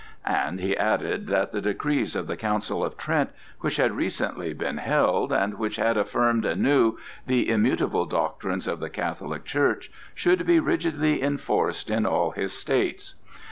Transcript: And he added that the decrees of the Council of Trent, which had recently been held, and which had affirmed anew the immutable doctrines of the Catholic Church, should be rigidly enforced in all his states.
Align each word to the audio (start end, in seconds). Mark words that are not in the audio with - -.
And 0.25 0.59
he 0.59 0.75
added 0.75 1.27
that 1.27 1.51
the 1.51 1.61
decrees 1.61 2.15
of 2.15 2.25
the 2.25 2.35
Council 2.35 2.83
of 2.83 2.97
Trent, 2.97 3.29
which 3.59 3.75
had 3.77 3.91
recently 3.91 4.51
been 4.51 4.77
held, 4.77 5.31
and 5.31 5.59
which 5.59 5.75
had 5.75 5.95
affirmed 5.95 6.43
anew 6.43 6.97
the 7.27 7.47
immutable 7.47 8.07
doctrines 8.07 8.67
of 8.67 8.79
the 8.79 8.89
Catholic 8.89 9.45
Church, 9.45 9.91
should 10.15 10.43
be 10.47 10.59
rigidly 10.59 11.21
enforced 11.21 11.91
in 11.91 12.07
all 12.07 12.31
his 12.31 12.51
states. 12.53 13.13